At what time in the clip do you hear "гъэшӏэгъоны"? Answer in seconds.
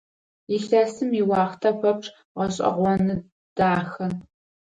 2.37-3.15